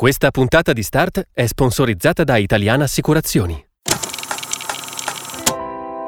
Questa 0.00 0.30
puntata 0.30 0.72
di 0.72 0.82
Start 0.82 1.28
è 1.30 1.44
sponsorizzata 1.44 2.24
da 2.24 2.38
Italiana 2.38 2.84
Assicurazioni. 2.84 3.62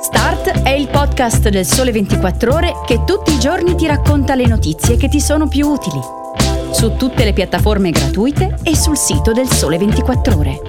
Start 0.01 0.63
è 0.63 0.71
il 0.71 0.89
podcast 0.89 1.51
del 1.51 1.67
Sole 1.67 1.93
24 1.93 2.55
Ore 2.55 2.73
che 2.87 3.05
tutti 3.05 3.35
i 3.35 3.39
giorni 3.39 3.75
ti 3.75 3.87
racconta 3.87 4.35
le 4.35 4.47
notizie 4.47 4.97
che 4.97 5.11
ti 5.11 5.21
sono 5.21 5.47
più 5.47 5.69
utili. 5.69 6.01
Su 6.73 6.97
tutte 6.97 7.25
le 7.25 7.35
piattaforme 7.35 7.91
gratuite 7.91 8.61
e 8.63 8.75
sul 8.75 8.97
sito 8.97 9.33
del 9.33 9.47
Sole 9.47 9.77
24 9.77 10.39
Ore. 10.39 10.61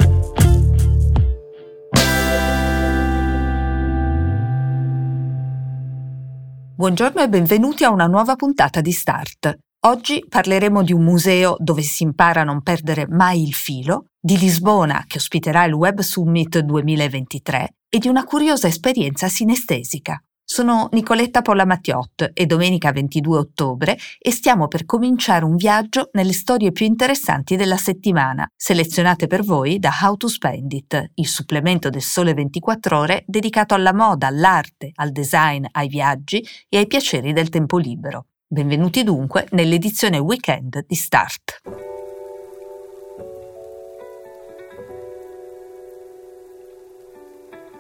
Buongiorno 6.76 7.21
e 7.21 7.30
benvenuti 7.30 7.86
a 7.86 7.90
una 7.90 8.08
nuova 8.08 8.36
puntata 8.36 8.82
di 8.82 8.92
Start. 8.92 9.58
Oggi 9.86 10.25
parleremo 10.29 10.81
di 10.81 10.93
un 10.93 11.04
museo 11.04 11.57
dove 11.59 11.81
si 11.81 12.04
impara 12.04 12.39
a 12.39 12.45
non 12.45 12.61
perdere 12.61 13.05
mai 13.05 13.43
il 13.43 13.54
filo, 13.54 14.05
di 14.18 14.38
Lisbona 14.38 15.04
che 15.05 15.18
ospiterà 15.18 15.65
il 15.65 15.74
Web 15.74 16.00
Summit 16.00 16.60
2023 16.60 17.75
e 17.89 17.97
di 17.97 18.07
una 18.07 18.24
curiosa 18.24 18.68
esperienza 18.68 19.27
sinestesica. 19.27 20.24
Sono 20.41 20.88
Nicoletta 20.93 21.41
Polla 21.41 21.65
Mattiot, 21.65 22.32
è 22.32 22.46
domenica 22.46 22.93
22 22.93 23.38
ottobre 23.38 23.97
e 24.19 24.32
stiamo 24.32 24.69
per 24.69 24.86
cominciare 24.86 25.43
un 25.43 25.57
viaggio 25.57 26.11
nelle 26.13 26.32
storie 26.32 26.71
più 26.71 26.86
interessanti 26.86 27.57
della 27.57 27.75
settimana, 27.75 28.47
selezionate 28.55 29.27
per 29.27 29.43
voi 29.43 29.79
da 29.79 29.91
How 30.02 30.15
to 30.15 30.29
Spend 30.29 30.71
It, 30.71 31.11
il 31.15 31.27
supplemento 31.27 31.89
del 31.89 32.02
Sole 32.02 32.33
24 32.33 32.97
ore 32.97 33.25
dedicato 33.27 33.73
alla 33.73 33.94
moda, 33.94 34.27
all'arte, 34.27 34.91
al 34.95 35.11
design, 35.11 35.66
ai 35.72 35.89
viaggi 35.89 36.41
e 36.69 36.77
ai 36.77 36.88
piaceri 36.88 37.33
del 37.33 37.50
tempo 37.50 37.77
libero. 37.77 38.27
Benvenuti 38.53 39.02
dunque 39.02 39.48
nell'edizione 39.53 40.20
weekend 40.20 40.86
di 40.86 40.94
Start. 40.94 41.61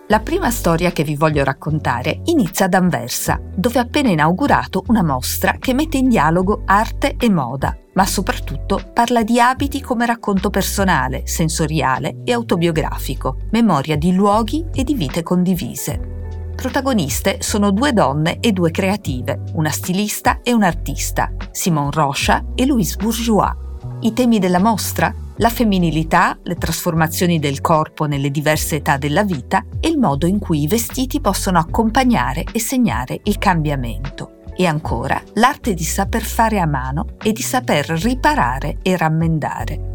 La 0.07 0.19
prima 0.21 0.49
storia 0.49 0.91
che 0.91 1.03
vi 1.03 1.15
voglio 1.15 1.43
raccontare 1.43 2.21
inizia 2.25 2.65
ad 2.65 2.73
Anversa, 2.73 3.39
dove 3.53 3.77
ha 3.77 3.83
appena 3.83 4.09
inaugurato 4.09 4.83
una 4.87 5.03
mostra 5.03 5.57
che 5.59 5.75
mette 5.75 5.97
in 5.97 6.09
dialogo 6.09 6.63
arte 6.65 7.17
e 7.19 7.29
moda, 7.29 7.77
ma 7.93 8.07
soprattutto 8.07 8.81
parla 8.91 9.21
di 9.21 9.39
abiti 9.39 9.79
come 9.79 10.07
racconto 10.07 10.49
personale, 10.49 11.27
sensoriale 11.27 12.21
e 12.23 12.33
autobiografico, 12.33 13.37
memoria 13.51 13.95
di 13.95 14.11
luoghi 14.11 14.65
e 14.73 14.83
di 14.83 14.95
vite 14.95 15.21
condivise. 15.21 16.22
Protagoniste 16.55 17.37
sono 17.41 17.71
due 17.71 17.91
donne 17.91 18.39
e 18.39 18.51
due 18.51 18.71
creative, 18.71 19.41
una 19.53 19.69
stilista 19.69 20.39
e 20.41 20.53
un 20.53 20.63
artista, 20.63 21.31
Simone 21.51 21.89
Rocha 21.91 22.43
e 22.55 22.65
Louise 22.65 22.95
Bourgeois. 22.95 23.53
I 24.01 24.13
temi 24.13 24.39
della 24.39 24.59
mostra? 24.59 25.13
La 25.37 25.49
femminilità, 25.49 26.37
le 26.43 26.55
trasformazioni 26.55 27.39
del 27.39 27.59
corpo 27.59 28.05
nelle 28.05 28.29
diverse 28.29 28.77
età 28.77 28.97
della 28.97 29.23
vita 29.23 29.65
e 29.79 29.89
il 29.89 29.97
modo 29.97 30.27
in 30.27 30.39
cui 30.39 30.61
i 30.61 30.67
vestiti 30.67 31.19
possono 31.19 31.57
accompagnare 31.57 32.45
e 32.51 32.59
segnare 32.59 33.19
il 33.23 33.37
cambiamento. 33.39 34.41
E 34.55 34.67
ancora 34.67 35.19
l'arte 35.33 35.73
di 35.73 35.83
saper 35.83 36.21
fare 36.21 36.59
a 36.59 36.67
mano 36.67 37.07
e 37.23 37.31
di 37.31 37.41
saper 37.41 37.87
riparare 37.89 38.77
e 38.83 38.95
rammendare. 38.95 39.91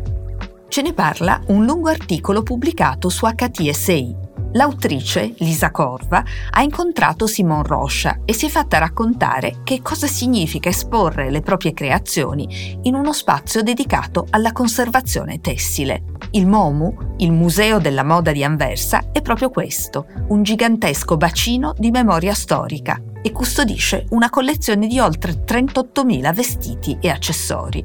Ce 0.68 0.82
ne 0.82 0.92
parla 0.92 1.40
un 1.46 1.64
lungo 1.64 1.88
articolo 1.88 2.42
pubblicato 2.42 3.08
su 3.08 3.24
HTSI, 3.26 4.26
L'autrice, 4.52 5.34
Lisa 5.38 5.70
Corva, 5.70 6.24
ha 6.50 6.62
incontrato 6.62 7.26
Simon 7.26 7.64
Rocha 7.64 8.20
e 8.24 8.32
si 8.32 8.46
è 8.46 8.48
fatta 8.48 8.78
raccontare 8.78 9.56
che 9.62 9.82
cosa 9.82 10.06
significa 10.06 10.70
esporre 10.70 11.30
le 11.30 11.42
proprie 11.42 11.74
creazioni 11.74 12.78
in 12.82 12.94
uno 12.94 13.12
spazio 13.12 13.62
dedicato 13.62 14.26
alla 14.30 14.52
conservazione 14.52 15.40
tessile. 15.40 16.04
Il 16.30 16.46
MOMU, 16.46 17.14
il 17.18 17.30
Museo 17.30 17.78
della 17.78 18.04
Moda 18.04 18.32
di 18.32 18.42
Anversa, 18.42 19.10
è 19.12 19.20
proprio 19.20 19.50
questo, 19.50 20.06
un 20.28 20.42
gigantesco 20.42 21.18
bacino 21.18 21.74
di 21.76 21.90
memoria 21.90 22.32
storica 22.32 22.98
e 23.20 23.32
custodisce 23.32 24.06
una 24.10 24.30
collezione 24.30 24.86
di 24.86 24.98
oltre 24.98 25.44
38.000 25.44 26.34
vestiti 26.34 26.96
e 27.00 27.10
accessori. 27.10 27.84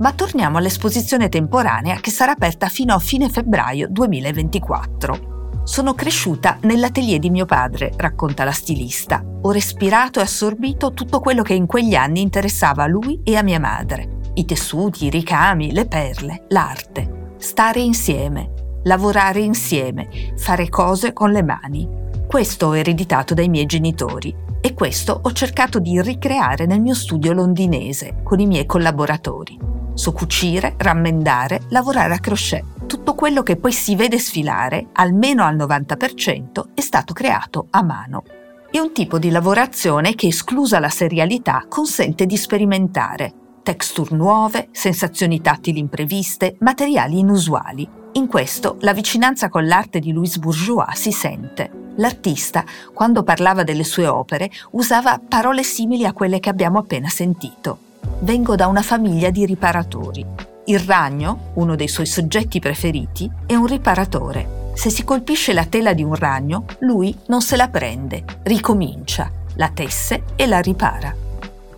Ma 0.00 0.12
torniamo 0.12 0.58
all'esposizione 0.58 1.28
temporanea 1.28 2.00
che 2.00 2.10
sarà 2.10 2.32
aperta 2.32 2.68
fino 2.68 2.92
a 2.92 2.98
fine 2.98 3.28
febbraio 3.28 3.86
2024. 3.88 5.41
Sono 5.64 5.94
cresciuta 5.94 6.58
nell'atelier 6.62 7.20
di 7.20 7.30
mio 7.30 7.46
padre, 7.46 7.92
racconta 7.96 8.42
la 8.42 8.50
stilista. 8.50 9.24
Ho 9.42 9.52
respirato 9.52 10.18
e 10.18 10.22
assorbito 10.22 10.92
tutto 10.92 11.20
quello 11.20 11.42
che 11.42 11.54
in 11.54 11.66
quegli 11.66 11.94
anni 11.94 12.20
interessava 12.20 12.82
a 12.82 12.88
lui 12.88 13.20
e 13.22 13.36
a 13.36 13.42
mia 13.42 13.60
madre. 13.60 14.18
I 14.34 14.44
tessuti, 14.44 15.04
i 15.04 15.10
ricami, 15.10 15.70
le 15.70 15.86
perle, 15.86 16.46
l'arte. 16.48 17.34
Stare 17.38 17.80
insieme, 17.80 18.80
lavorare 18.84 19.40
insieme, 19.40 20.08
fare 20.36 20.68
cose 20.68 21.12
con 21.12 21.30
le 21.30 21.44
mani. 21.44 21.88
Questo 22.26 22.66
ho 22.66 22.76
ereditato 22.76 23.32
dai 23.32 23.48
miei 23.48 23.66
genitori 23.66 24.34
e 24.60 24.74
questo 24.74 25.20
ho 25.22 25.32
cercato 25.32 25.78
di 25.78 26.02
ricreare 26.02 26.66
nel 26.66 26.80
mio 26.80 26.94
studio 26.94 27.32
londinese 27.32 28.22
con 28.24 28.40
i 28.40 28.46
miei 28.46 28.66
collaboratori. 28.66 29.56
So 29.94 30.10
cucire, 30.12 30.74
rammendare, 30.76 31.60
lavorare 31.68 32.14
a 32.14 32.18
crochet 32.18 32.71
tutto 32.92 33.14
quello 33.14 33.42
che 33.42 33.56
poi 33.56 33.72
si 33.72 33.96
vede 33.96 34.18
sfilare, 34.18 34.88
almeno 34.92 35.44
al 35.44 35.56
90%, 35.56 36.74
è 36.74 36.80
stato 36.82 37.14
creato 37.14 37.68
a 37.70 37.82
mano. 37.82 38.22
È 38.70 38.78
un 38.78 38.92
tipo 38.92 39.18
di 39.18 39.30
lavorazione 39.30 40.14
che, 40.14 40.26
esclusa 40.26 40.78
la 40.78 40.90
serialità, 40.90 41.64
consente 41.70 42.26
di 42.26 42.36
sperimentare 42.36 43.32
texture 43.62 44.14
nuove, 44.14 44.68
sensazioni 44.72 45.40
tattili 45.40 45.78
impreviste, 45.78 46.56
materiali 46.58 47.20
inusuali. 47.20 47.88
In 48.12 48.26
questo 48.26 48.76
la 48.80 48.92
vicinanza 48.92 49.48
con 49.48 49.66
l'arte 49.66 49.98
di 49.98 50.12
Louise 50.12 50.38
Bourgeois 50.38 50.98
si 50.98 51.12
sente. 51.12 51.70
L'artista, 51.96 52.62
quando 52.92 53.22
parlava 53.22 53.62
delle 53.62 53.84
sue 53.84 54.06
opere, 54.06 54.50
usava 54.72 55.18
parole 55.26 55.62
simili 55.62 56.04
a 56.04 56.12
quelle 56.12 56.40
che 56.40 56.50
abbiamo 56.50 56.78
appena 56.78 57.08
sentito. 57.08 57.78
Vengo 58.18 58.54
da 58.54 58.66
una 58.66 58.82
famiglia 58.82 59.30
di 59.30 59.46
riparatori. 59.46 60.51
Il 60.72 60.80
ragno, 60.80 61.50
uno 61.56 61.76
dei 61.76 61.86
suoi 61.86 62.06
soggetti 62.06 62.58
preferiti, 62.58 63.30
è 63.44 63.54
un 63.54 63.66
riparatore. 63.66 64.70
Se 64.72 64.88
si 64.88 65.04
colpisce 65.04 65.52
la 65.52 65.66
tela 65.66 65.92
di 65.92 66.02
un 66.02 66.14
ragno, 66.14 66.64
lui 66.78 67.14
non 67.26 67.42
se 67.42 67.56
la 67.56 67.68
prende, 67.68 68.24
ricomincia, 68.44 69.30
la 69.56 69.68
tesse 69.68 70.22
e 70.34 70.46
la 70.46 70.60
ripara. 70.60 71.21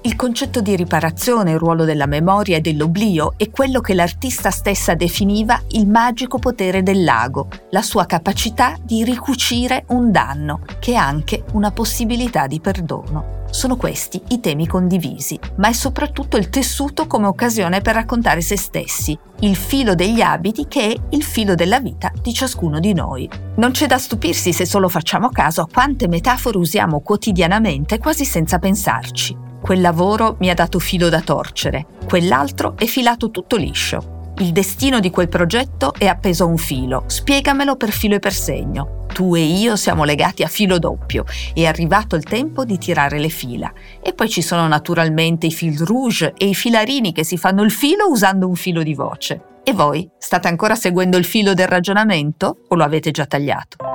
Il 0.06 0.16
concetto 0.16 0.60
di 0.60 0.76
riparazione, 0.76 1.52
il 1.52 1.58
ruolo 1.58 1.86
della 1.86 2.04
memoria 2.04 2.58
e 2.58 2.60
dell'oblio 2.60 3.32
è 3.38 3.48
quello 3.48 3.80
che 3.80 3.94
l'artista 3.94 4.50
stessa 4.50 4.92
definiva 4.92 5.58
il 5.70 5.88
magico 5.88 6.38
potere 6.38 6.82
del 6.82 7.04
lago, 7.04 7.48
la 7.70 7.80
sua 7.80 8.04
capacità 8.04 8.76
di 8.82 9.02
ricucire 9.02 9.84
un 9.88 10.10
danno, 10.10 10.60
che 10.78 10.92
è 10.92 10.96
anche 10.96 11.44
una 11.52 11.70
possibilità 11.70 12.46
di 12.46 12.60
perdono. 12.60 13.44
Sono 13.48 13.76
questi 13.76 14.20
i 14.28 14.40
temi 14.40 14.66
condivisi, 14.66 15.40
ma 15.56 15.68
è 15.68 15.72
soprattutto 15.72 16.36
il 16.36 16.50
tessuto 16.50 17.06
come 17.06 17.26
occasione 17.26 17.80
per 17.80 17.94
raccontare 17.94 18.42
se 18.42 18.58
stessi, 18.58 19.18
il 19.40 19.56
filo 19.56 19.94
degli 19.94 20.20
abiti 20.20 20.66
che 20.68 20.92
è 20.92 20.96
il 21.16 21.22
filo 21.22 21.54
della 21.54 21.80
vita 21.80 22.12
di 22.20 22.34
ciascuno 22.34 22.78
di 22.78 22.92
noi. 22.92 23.26
Non 23.56 23.70
c'è 23.70 23.86
da 23.86 23.96
stupirsi 23.96 24.52
se 24.52 24.66
solo 24.66 24.90
facciamo 24.90 25.30
caso 25.30 25.62
a 25.62 25.68
quante 25.72 26.08
metafore 26.08 26.58
usiamo 26.58 27.00
quotidianamente 27.00 27.98
quasi 27.98 28.26
senza 28.26 28.58
pensarci. 28.58 29.52
Quel 29.64 29.80
lavoro 29.80 30.36
mi 30.40 30.50
ha 30.50 30.54
dato 30.54 30.78
filo 30.78 31.08
da 31.08 31.22
torcere, 31.22 31.86
quell'altro 32.06 32.76
è 32.76 32.84
filato 32.84 33.30
tutto 33.30 33.56
liscio. 33.56 34.32
Il 34.40 34.52
destino 34.52 35.00
di 35.00 35.08
quel 35.08 35.30
progetto 35.30 35.94
è 35.96 36.06
appeso 36.06 36.44
a 36.44 36.48
un 36.48 36.58
filo, 36.58 37.04
spiegamelo 37.06 37.74
per 37.74 37.90
filo 37.90 38.16
e 38.16 38.18
per 38.18 38.34
segno 38.34 39.06
tu 39.14 39.34
e 39.34 39.40
io 39.40 39.76
siamo 39.76 40.04
legati 40.04 40.42
a 40.42 40.48
filo 40.48 40.78
doppio, 40.78 41.24
è 41.54 41.64
arrivato 41.64 42.14
il 42.14 42.24
tempo 42.24 42.66
di 42.66 42.76
tirare 42.76 43.18
le 43.18 43.30
fila. 43.30 43.72
E 44.02 44.12
poi 44.12 44.28
ci 44.28 44.42
sono 44.42 44.66
naturalmente 44.68 45.46
i 45.46 45.52
fil 45.52 45.78
rouge 45.78 46.34
e 46.36 46.48
i 46.48 46.54
filarini 46.54 47.12
che 47.12 47.24
si 47.24 47.38
fanno 47.38 47.62
il 47.62 47.70
filo 47.70 48.10
usando 48.10 48.46
un 48.46 48.56
filo 48.56 48.82
di 48.82 48.92
voce. 48.92 49.60
E 49.64 49.72
voi 49.72 50.06
state 50.18 50.48
ancora 50.48 50.74
seguendo 50.74 51.16
il 51.16 51.24
filo 51.24 51.54
del 51.54 51.68
ragionamento 51.68 52.58
o 52.68 52.74
lo 52.74 52.84
avete 52.84 53.12
già 53.12 53.24
tagliato? 53.24 53.93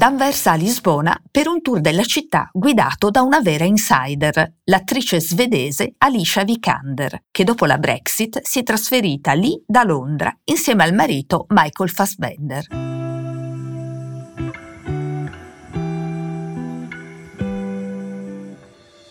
D'Anversa 0.00 0.52
a 0.52 0.54
Lisbona 0.54 1.14
per 1.30 1.46
un 1.46 1.60
tour 1.60 1.82
della 1.82 2.04
città 2.04 2.48
guidato 2.54 3.10
da 3.10 3.20
una 3.20 3.42
vera 3.42 3.64
insider, 3.64 4.60
l'attrice 4.64 5.20
svedese 5.20 5.92
Alicia 5.98 6.42
Vikander, 6.42 7.24
che 7.30 7.44
dopo 7.44 7.66
la 7.66 7.76
Brexit 7.76 8.40
si 8.42 8.60
è 8.60 8.62
trasferita 8.62 9.32
lì 9.32 9.62
da 9.66 9.82
Londra 9.82 10.34
insieme 10.44 10.84
al 10.84 10.94
marito 10.94 11.44
Michael 11.48 11.90
Fassbender. 11.90 12.64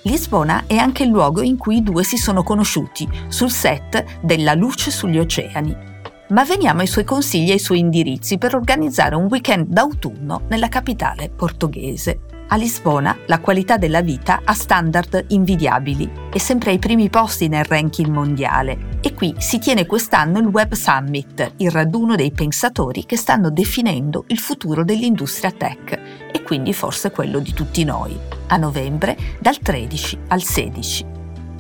Lisbona 0.01 0.63
è 0.65 0.75
anche 0.75 1.03
il 1.03 1.09
luogo 1.09 1.43
in 1.43 1.57
cui 1.57 1.75
i 1.75 1.83
due 1.83 2.03
si 2.03 2.17
sono 2.17 2.41
conosciuti, 2.41 3.07
sul 3.27 3.51
set 3.51 4.21
della 4.21 4.55
Luce 4.55 4.89
sugli 4.89 5.19
oceani, 5.19 5.88
ma 6.29 6.43
veniamo 6.43 6.81
ai 6.81 6.87
suoi 6.87 7.03
consigli 7.03 7.49
e 7.49 7.53
ai 7.53 7.59
suoi 7.59 7.79
indirizzi 7.79 8.37
per 8.37 8.55
organizzare 8.55 9.15
un 9.15 9.25
weekend 9.25 9.67
d'autunno 9.67 10.41
nella 10.49 10.69
capitale 10.69 11.29
portoghese. 11.29 12.21
A 12.51 12.55
Lisbona 12.55 13.15
la 13.27 13.39
qualità 13.39 13.77
della 13.77 14.01
vita 14.01 14.41
ha 14.43 14.53
standard 14.53 15.25
invidiabili, 15.29 16.09
è 16.31 16.37
sempre 16.39 16.71
ai 16.71 16.79
primi 16.79 17.07
posti 17.09 17.47
nel 17.47 17.63
ranking 17.63 18.07
mondiale 18.07 18.97
e 19.01 19.13
qui 19.13 19.35
si 19.37 19.59
tiene 19.59 19.85
quest'anno 19.85 20.39
il 20.39 20.47
Web 20.47 20.73
Summit, 20.73 21.53
il 21.57 21.69
raduno 21.69 22.15
dei 22.15 22.31
pensatori 22.31 23.05
che 23.05 23.17
stanno 23.17 23.51
definendo 23.51 24.23
il 24.27 24.39
futuro 24.39 24.83
dell'industria 24.83 25.51
tech 25.51 25.99
e 26.31 26.41
quindi 26.41 26.73
forse 26.73 27.11
quello 27.11 27.37
di 27.37 27.53
tutti 27.53 27.83
noi, 27.83 28.17
a 28.47 28.57
novembre 28.57 29.15
dal 29.39 29.59
13 29.59 30.17
al 30.29 30.41
16. 30.41 31.05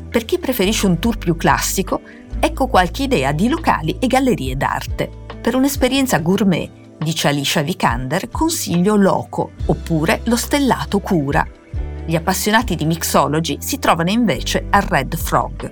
Per 0.09 0.25
chi 0.25 0.39
preferisce 0.39 0.87
un 0.87 0.97
tour 0.97 1.19
più 1.19 1.35
classico, 1.35 2.01
ecco 2.39 2.67
qualche 2.67 3.03
idea 3.03 3.31
di 3.31 3.49
locali 3.49 3.97
e 3.99 4.07
gallerie 4.07 4.55
d'arte. 4.55 5.09
Per 5.41 5.55
un'esperienza 5.55 6.19
gourmet 6.19 6.69
dice 6.97 7.27
Alicia 7.27 7.61
Vikander, 7.61 8.29
consiglio 8.29 8.95
Loco 8.95 9.51
oppure 9.65 10.21
lo 10.25 10.35
stellato 10.35 10.99
Cura. 10.99 11.45
Gli 12.05 12.15
appassionati 12.15 12.75
di 12.75 12.85
mixology 12.85 13.57
si 13.59 13.79
trovano 13.79 14.09
invece 14.09 14.65
al 14.69 14.81
Red 14.81 15.15
Frog. 15.15 15.71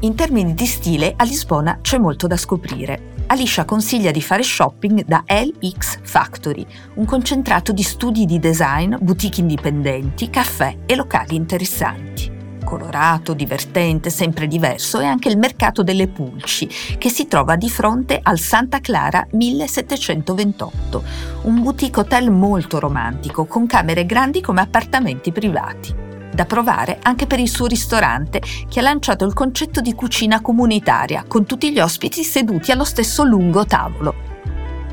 In 0.00 0.14
termini 0.14 0.54
di 0.54 0.66
stile, 0.66 1.12
a 1.16 1.24
Lisbona 1.24 1.78
c'è 1.82 1.98
molto 1.98 2.26
da 2.26 2.36
scoprire. 2.36 3.08
Alicia 3.26 3.64
consiglia 3.64 4.10
di 4.10 4.22
fare 4.22 4.42
shopping 4.42 5.04
da 5.04 5.24
LX 5.26 6.00
Factory, 6.02 6.66
un 6.94 7.04
concentrato 7.04 7.72
di 7.72 7.82
studi 7.82 8.24
di 8.24 8.38
design, 8.38 8.96
boutique 9.00 9.40
indipendenti, 9.40 10.30
caffè 10.30 10.76
e 10.86 10.96
locali 10.96 11.36
interessanti 11.36 12.29
colorato, 12.70 13.34
divertente, 13.34 14.10
sempre 14.10 14.46
diverso, 14.46 15.00
è 15.00 15.04
anche 15.04 15.28
il 15.28 15.36
mercato 15.36 15.82
delle 15.82 16.06
pulci, 16.06 16.68
che 16.98 17.08
si 17.08 17.26
trova 17.26 17.56
di 17.56 17.68
fronte 17.68 18.20
al 18.22 18.38
Santa 18.38 18.78
Clara 18.78 19.26
1728, 19.32 21.02
un 21.42 21.62
boutique 21.62 22.02
hotel 22.02 22.30
molto 22.30 22.78
romantico, 22.78 23.46
con 23.46 23.66
camere 23.66 24.06
grandi 24.06 24.40
come 24.40 24.60
appartamenti 24.60 25.32
privati. 25.32 25.92
Da 26.32 26.44
provare 26.44 27.00
anche 27.02 27.26
per 27.26 27.40
il 27.40 27.48
suo 27.48 27.66
ristorante, 27.66 28.40
che 28.68 28.78
ha 28.78 28.82
lanciato 28.82 29.24
il 29.24 29.34
concetto 29.34 29.80
di 29.80 29.92
cucina 29.94 30.40
comunitaria, 30.40 31.24
con 31.26 31.44
tutti 31.44 31.72
gli 31.72 31.80
ospiti 31.80 32.22
seduti 32.22 32.70
allo 32.70 32.84
stesso 32.84 33.24
lungo 33.24 33.64
tavolo 33.64 34.29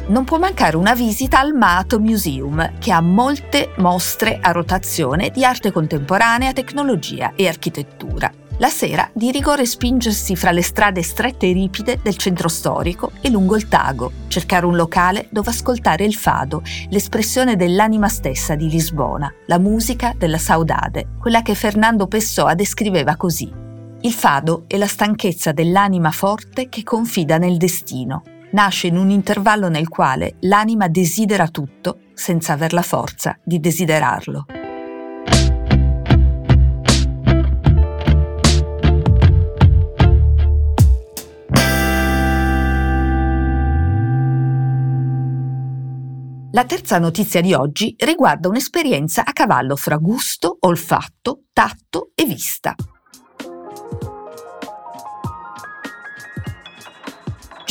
non 0.07 0.23
può 0.23 0.37
mancare 0.37 0.77
una 0.77 0.93
visita 0.93 1.39
al 1.39 1.53
Mato 1.53 1.99
Museum, 1.99 2.77
che 2.79 2.91
ha 2.91 3.01
molte 3.01 3.71
mostre 3.77 4.39
a 4.41 4.51
rotazione 4.51 5.29
di 5.31 5.43
arte 5.43 5.71
contemporanea, 5.71 6.53
tecnologia 6.53 7.33
e 7.35 7.47
architettura. 7.47 8.31
La 8.59 8.69
sera 8.69 9.07
di 9.13 9.31
rigore 9.31 9.65
spingersi 9.65 10.35
fra 10.35 10.51
le 10.51 10.63
strade 10.63 11.03
strette 11.03 11.47
e 11.47 11.53
ripide 11.53 11.99
del 12.01 12.15
centro 12.15 12.47
storico 12.47 13.11
e 13.21 13.29
lungo 13.29 13.55
il 13.55 13.67
Tago, 13.67 14.11
cercare 14.29 14.65
un 14.65 14.75
locale 14.75 15.27
dove 15.29 15.51
ascoltare 15.51 16.05
il 16.05 16.15
fado, 16.15 16.63
l'espressione 16.89 17.55
dell'anima 17.55 18.07
stessa 18.07 18.55
di 18.55 18.67
Lisbona, 18.67 19.31
la 19.45 19.59
musica 19.59 20.15
della 20.17 20.39
saudade, 20.39 21.09
quella 21.19 21.43
che 21.43 21.53
Fernando 21.53 22.07
Pessoa 22.07 22.55
descriveva 22.55 23.15
così. 23.15 23.51
Il 24.01 24.13
fado 24.13 24.63
è 24.67 24.77
la 24.77 24.87
stanchezza 24.87 25.51
dell'anima 25.51 26.11
forte 26.11 26.69
che 26.69 26.81
confida 26.81 27.37
nel 27.37 27.57
destino, 27.57 28.23
nasce 28.51 28.87
in 28.87 28.97
un 28.97 29.09
intervallo 29.09 29.69
nel 29.69 29.87
quale 29.87 30.35
l'anima 30.41 30.87
desidera 30.87 31.47
tutto 31.47 31.99
senza 32.13 32.53
aver 32.53 32.73
la 32.73 32.81
forza 32.81 33.37
di 33.43 33.59
desiderarlo. 33.59 34.45
La 46.57 46.65
terza 46.65 46.97
notizia 46.97 47.39
di 47.39 47.53
oggi 47.53 47.93
riguarda 47.99 48.47
un'esperienza 48.47 49.23
a 49.23 49.31
cavallo 49.31 49.75
fra 49.75 49.97
gusto, 49.97 50.57
olfatto, 50.61 51.43
tatto 51.53 52.13
e 52.15 52.25
vista. 52.25 52.73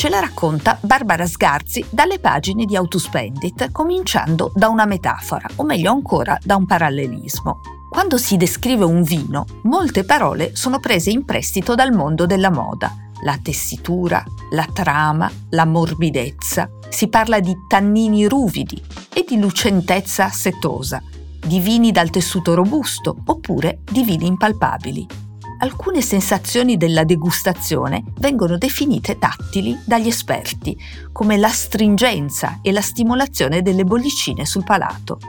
Ce 0.07 0.09
la 0.09 0.19
racconta 0.21 0.77
Barbara 0.79 1.25
Sgarzi 1.25 1.85
dalle 1.89 2.19
pagine 2.19 2.63
di 2.63 2.77
Autospendit, 2.77 3.71
cominciando 3.71 4.51
da 4.55 4.69
una 4.69 4.85
metafora, 4.85 5.47
o 5.57 5.63
meglio 5.63 5.91
ancora 5.91 6.37
da 6.41 6.55
un 6.55 6.65
parallelismo. 6.65 7.59
Quando 7.89 8.17
si 8.17 8.37
descrive 8.37 8.85
un 8.85 9.03
vino, 9.03 9.45
molte 9.63 10.05
parole 10.05 10.55
sono 10.55 10.79
prese 10.79 11.09
in 11.09 11.25
prestito 11.25 11.75
dal 11.75 11.91
mondo 11.91 12.25
della 12.25 12.49
moda. 12.49 12.95
La 13.23 13.37
tessitura, 13.41 14.23
la 14.51 14.67
trama, 14.71 15.29
la 15.49 15.65
morbidezza. 15.65 16.69
Si 16.87 17.09
parla 17.09 17.41
di 17.41 17.55
tannini 17.67 18.27
ruvidi 18.27 18.81
e 19.13 19.25
di 19.27 19.37
lucentezza 19.37 20.29
setosa, 20.29 21.01
di 21.45 21.59
vini 21.59 21.91
dal 21.91 22.09
tessuto 22.09 22.53
robusto 22.53 23.17
oppure 23.25 23.79
di 23.91 24.03
vini 24.03 24.27
impalpabili 24.27 25.26
alcune 25.59 26.01
sensazioni 26.01 26.77
della 26.77 27.03
degustazione 27.03 28.03
vengono 28.19 28.57
definite 28.57 29.17
tattili 29.17 29.77
dagli 29.85 30.07
esperti, 30.07 30.77
come 31.11 31.37
la 31.37 31.49
stringenza 31.49 32.59
e 32.61 32.71
la 32.71 32.81
stimolazione 32.81 33.61
delle 33.61 33.83
bollicine 33.83 34.45
sul 34.45 34.63
palato. 34.63 35.19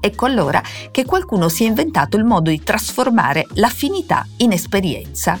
Ecco 0.00 0.26
allora 0.26 0.62
che 0.90 1.04
qualcuno 1.04 1.48
si 1.48 1.64
è 1.64 1.66
inventato 1.66 2.16
il 2.16 2.24
modo 2.24 2.50
di 2.50 2.62
trasformare 2.62 3.46
l'affinità 3.54 4.26
in 4.38 4.52
esperienza 4.52 5.38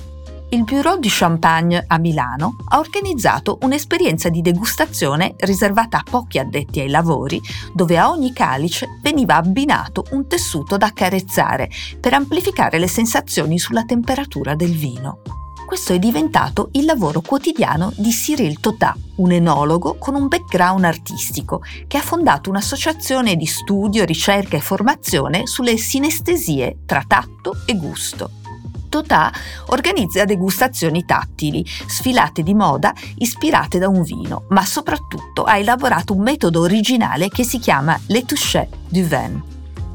il 0.50 0.64
Bureau 0.64 0.98
du 0.98 1.08
Champagne 1.10 1.84
a 1.86 1.98
Milano 1.98 2.56
ha 2.68 2.78
organizzato 2.78 3.58
un'esperienza 3.62 4.30
di 4.30 4.40
degustazione 4.40 5.34
riservata 5.40 5.98
a 5.98 6.04
pochi 6.08 6.38
addetti 6.38 6.80
ai 6.80 6.88
lavori, 6.88 7.40
dove 7.74 7.98
a 7.98 8.08
ogni 8.08 8.32
calice 8.32 8.98
veniva 9.02 9.36
abbinato 9.36 10.06
un 10.12 10.26
tessuto 10.26 10.78
da 10.78 10.86
accarezzare 10.86 11.68
per 12.00 12.14
amplificare 12.14 12.78
le 12.78 12.88
sensazioni 12.88 13.58
sulla 13.58 13.84
temperatura 13.84 14.54
del 14.54 14.74
vino. 14.74 15.20
Questo 15.66 15.92
è 15.92 15.98
diventato 15.98 16.70
il 16.72 16.86
lavoro 16.86 17.20
quotidiano 17.20 17.92
di 17.94 18.08
Cyril 18.08 18.58
Totat, 18.58 18.96
un 19.16 19.32
enologo 19.32 19.96
con 19.98 20.14
un 20.14 20.28
background 20.28 20.84
artistico, 20.84 21.60
che 21.86 21.98
ha 21.98 22.02
fondato 22.02 22.48
un'associazione 22.48 23.36
di 23.36 23.44
studio, 23.44 24.06
ricerca 24.06 24.56
e 24.56 24.60
formazione 24.60 25.46
sulle 25.46 25.76
sinestesie 25.76 26.78
tra 26.86 27.04
tatto 27.06 27.58
e 27.66 27.76
gusto. 27.76 28.30
Totà 28.88 29.32
organizza 29.66 30.24
degustazioni 30.24 31.04
tattili, 31.04 31.64
sfilate 31.64 32.42
di 32.42 32.54
moda 32.54 32.94
ispirate 33.16 33.78
da 33.78 33.88
un 33.88 34.02
vino, 34.02 34.44
ma 34.48 34.64
soprattutto 34.64 35.44
ha 35.44 35.56
elaborato 35.56 36.14
un 36.14 36.22
metodo 36.22 36.60
originale 36.60 37.28
che 37.28 37.44
si 37.44 37.58
chiama 37.58 37.98
Le 38.06 38.24
Touché 38.24 38.68
du 38.88 39.02
Vin. 39.02 39.42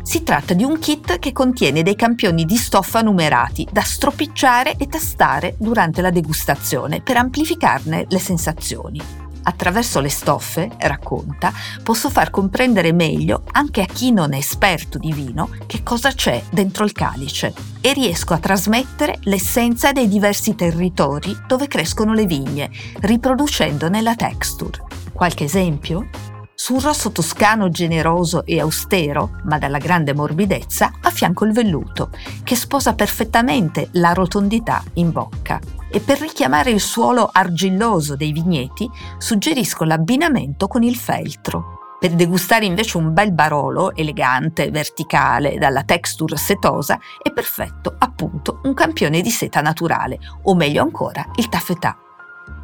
Si 0.04 0.22
tratta 0.22 0.54
di 0.54 0.64
un 0.64 0.80
kit 0.80 1.18
che 1.18 1.32
contiene 1.32 1.82
dei 1.82 1.96
campioni 1.96 2.44
di 2.44 2.58
stoffa 2.58 3.02
numerati 3.02 3.66
da 3.72 3.82
stropicciare 3.82 4.76
e 4.76 4.88
tastare 4.88 5.56
durante 5.58 6.02
la 6.02 6.10
degustazione 6.10 7.02
per 7.02 7.16
amplificarne 7.16 8.06
le 8.10 8.20
sensazioni. 8.20 9.23
Attraverso 9.44 10.00
le 10.00 10.10
stoffe, 10.10 10.70
racconta, 10.80 11.52
posso 11.84 12.10
far 12.10 12.30
comprendere 12.30 12.94
meglio 12.94 13.44
anche 13.52 13.82
a 13.82 13.86
chi 13.86 14.12
non 14.12 14.34
è 14.34 14.38
esperto 14.38 14.98
di 14.98 15.12
vino 15.12 15.50
che 15.66 15.84
cosa 15.84 16.12
c'è 16.12 16.42
dentro 16.50 16.86
il 16.86 16.94
calice 16.94 17.54
e 17.82 17.94
riesco 17.94 18.34
a 18.34 18.40
trasmettere 18.40 19.20
l'essenza 19.24 19.92
dei 19.92 20.08
diversi 20.08 20.56
territori 20.56 21.36
dove 21.46 21.68
crescono 21.68 22.14
le 22.14 22.26
vigne, 22.26 22.72
riproducendone 23.02 24.02
la 24.02 24.16
texture. 24.16 24.84
Qualche 25.12 25.44
esempio? 25.44 26.08
Su 26.56 26.76
un 26.76 26.82
rosso 26.82 27.12
toscano 27.12 27.70
generoso 27.70 28.46
e 28.46 28.62
austero, 28.62 29.42
ma 29.44 29.58
dalla 29.58 29.80
grande 29.80 30.14
morbidezza, 30.14 30.94
affianco 31.02 31.44
il 31.44 31.52
velluto, 31.52 32.12
che 32.44 32.56
sposa 32.56 32.94
perfettamente 32.94 33.90
la 33.94 34.14
rotondità 34.14 34.82
in 34.94 35.12
bocca 35.12 35.60
e 35.94 36.00
per 36.00 36.20
richiamare 36.20 36.72
il 36.72 36.82
suolo 36.82 37.30
argilloso 37.32 38.16
dei 38.16 38.32
vigneti 38.32 38.90
suggerisco 39.20 39.84
l'abbinamento 39.84 40.68
con 40.68 40.82
il 40.82 40.96
feltro. 40.96 41.98
Per 42.00 42.12
degustare 42.14 42.66
invece 42.66 42.98
un 42.98 43.14
bel 43.14 43.32
barolo, 43.32 43.96
elegante, 43.96 44.72
verticale, 44.72 45.60
dalla 45.60 45.84
texture 45.84 46.36
setosa, 46.36 47.00
è 47.22 47.32
perfetto 47.32 47.96
appunto 48.00 48.60
un 48.64 48.74
campione 48.74 49.22
di 49.22 49.30
seta 49.30 49.62
naturale, 49.62 50.18
o 50.42 50.56
meglio 50.56 50.82
ancora 50.82 51.26
il 51.36 51.48
taffetà. 51.48 51.96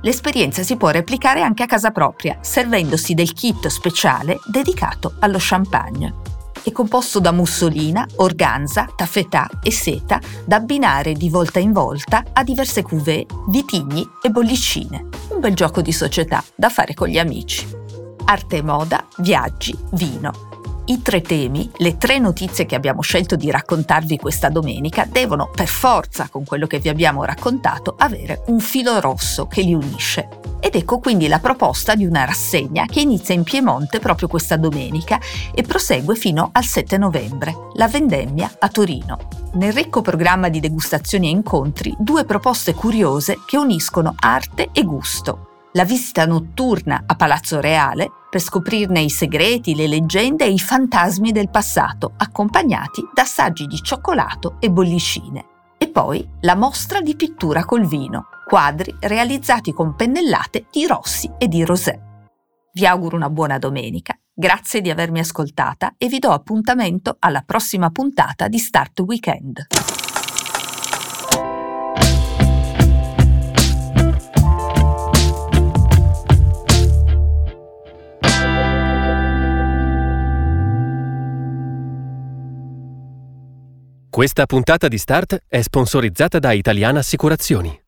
L'esperienza 0.01 0.63
si 0.63 0.75
può 0.75 0.89
replicare 0.89 1.41
anche 1.41 1.63
a 1.63 1.67
casa 1.67 1.91
propria, 1.91 2.39
servendosi 2.41 3.13
del 3.13 3.31
kit 3.33 3.67
speciale 3.67 4.39
dedicato 4.51 5.13
allo 5.19 5.37
champagne 5.39 6.28
è 6.63 6.71
composto 6.71 7.19
da 7.19 7.31
mussolina, 7.31 8.05
organza, 8.17 8.87
taffetà 8.95 9.49
e 9.61 9.71
seta 9.71 10.19
da 10.45 10.57
abbinare 10.57 11.13
di 11.13 11.29
volta 11.29 11.59
in 11.59 11.71
volta 11.71 12.23
a 12.33 12.43
diverse 12.43 12.81
cuvée, 12.81 13.25
vitigni 13.47 14.07
e 14.21 14.29
bollicine. 14.29 15.07
Un 15.29 15.39
bel 15.39 15.53
gioco 15.53 15.81
di 15.81 15.91
società 15.91 16.43
da 16.55 16.69
fare 16.69 16.93
con 16.93 17.07
gli 17.07 17.17
amici. 17.17 17.67
Arte 18.25 18.57
e 18.57 18.61
moda, 18.61 19.07
viaggi, 19.17 19.75
vino. 19.91 20.47
I 20.85 21.03
tre 21.03 21.21
temi, 21.21 21.69
le 21.77 21.97
tre 21.97 22.17
notizie 22.17 22.65
che 22.65 22.73
abbiamo 22.73 23.01
scelto 23.01 23.35
di 23.35 23.51
raccontarvi 23.51 24.17
questa 24.17 24.49
domenica, 24.49 25.05
devono 25.05 25.51
per 25.53 25.67
forza, 25.67 26.29
con 26.29 26.43
quello 26.43 26.65
che 26.65 26.79
vi 26.79 26.89
abbiamo 26.89 27.23
raccontato, 27.23 27.93
avere 27.97 28.41
un 28.47 28.59
filo 28.59 28.99
rosso 28.99 29.45
che 29.45 29.61
li 29.61 29.75
unisce. 29.75 30.38
Ed 30.69 30.75
ecco 30.75 30.99
quindi 30.99 31.27
la 31.27 31.39
proposta 31.39 31.95
di 31.95 32.05
una 32.05 32.25
rassegna 32.25 32.85
che 32.85 32.99
inizia 33.01 33.33
in 33.33 33.41
Piemonte 33.41 33.97
proprio 33.97 34.27
questa 34.27 34.55
domenica 34.55 35.19
e 35.51 35.63
prosegue 35.63 36.13
fino 36.13 36.51
al 36.53 36.63
7 36.63 36.95
novembre, 36.99 37.55
la 37.73 37.87
vendemmia 37.87 38.51
a 38.59 38.67
Torino. 38.67 39.17
Nel 39.53 39.73
ricco 39.73 40.01
programma 40.01 40.47
di 40.47 40.59
degustazioni 40.59 41.25
e 41.25 41.31
incontri, 41.31 41.95
due 41.97 42.23
proposte 42.23 42.75
curiose 42.75 43.39
che 43.47 43.57
uniscono 43.57 44.13
arte 44.19 44.69
e 44.71 44.83
gusto. 44.83 45.69
La 45.71 45.85
visita 45.85 46.27
notturna 46.27 47.01
a 47.07 47.15
Palazzo 47.15 47.59
Reale 47.59 48.07
per 48.29 48.39
scoprirne 48.39 49.01
i 49.01 49.09
segreti, 49.09 49.73
le 49.73 49.87
leggende 49.87 50.45
e 50.45 50.51
i 50.51 50.59
fantasmi 50.59 51.31
del 51.31 51.49
passato, 51.49 52.11
accompagnati 52.15 53.09
da 53.11 53.23
assaggi 53.23 53.65
di 53.65 53.81
cioccolato 53.81 54.57
e 54.59 54.69
bollicine. 54.69 55.45
E 55.79 55.87
poi 55.87 56.29
la 56.41 56.55
mostra 56.55 57.01
di 57.01 57.15
pittura 57.15 57.65
col 57.65 57.87
vino, 57.87 58.27
quadri 58.49 58.95
realizzati 58.99 59.71
con 59.73 59.95
pennellate 59.95 60.65
di 60.71 60.87
rossi 60.87 61.29
e 61.37 61.47
di 61.47 61.63
rosé. 61.63 62.01
Vi 62.73 62.83
auguro 62.83 63.15
una 63.15 63.29
buona 63.29 63.59
domenica, 63.59 64.17
grazie 64.33 64.81
di 64.81 64.89
avermi 64.89 65.19
ascoltata 65.19 65.93
e 65.99 66.07
vi 66.07 66.17
do 66.17 66.31
appuntamento 66.31 67.15
alla 67.19 67.43
prossima 67.45 67.91
puntata 67.91 68.47
di 68.47 68.57
Start 68.57 69.01
Weekend. 69.01 69.67
Questa 84.09 84.47
puntata 84.47 84.87
di 84.87 84.97
Start 84.97 85.43
è 85.47 85.61
sponsorizzata 85.61 86.39
da 86.39 86.51
Italiana 86.51 86.99
Assicurazioni. 86.99 87.78